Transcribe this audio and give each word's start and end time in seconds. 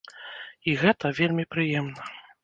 І 0.71 0.73
гэта 0.83 1.11
вельмі 1.19 1.45
прыемна! 1.53 2.09